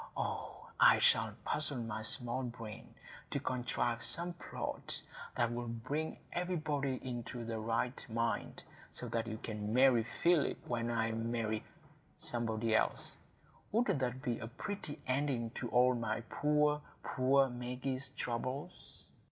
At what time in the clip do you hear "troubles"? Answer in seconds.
18.09-19.03